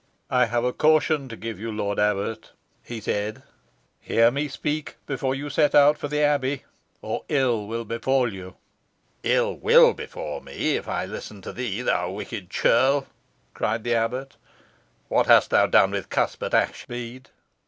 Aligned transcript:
"I 0.31 0.45
have 0.47 0.63
a 0.63 0.73
caution 0.73 1.29
to 1.29 1.35
give 1.35 1.59
you, 1.59 1.71
lord 1.71 1.99
abbot," 1.99 2.53
he 2.83 2.99
said; 2.99 3.43
"hear 3.99 4.31
me 4.31 4.47
speak 4.47 4.95
before 5.05 5.35
you 5.35 5.47
set 5.51 5.75
out 5.75 5.95
for 5.95 6.07
the 6.07 6.21
abbey, 6.23 6.63
or 7.03 7.23
ill 7.29 7.67
will 7.67 7.85
befall 7.85 8.33
you." 8.33 8.55
"Ill 9.21 9.53
will 9.53 9.93
befall 9.93 10.41
me 10.41 10.75
if 10.75 10.87
I 10.87 11.05
listen 11.05 11.43
to 11.43 11.53
thee, 11.53 11.83
thou 11.83 12.09
wicked 12.09 12.49
churl," 12.49 13.05
cried 13.53 13.83
the 13.83 13.93
abbot. 13.93 14.37
"What 15.07 15.27
hast 15.27 15.51
thou 15.51 15.67
done 15.67 15.91
with 15.91 16.09
Cuthbert 16.09 16.55
Ashbead?" 16.55 17.29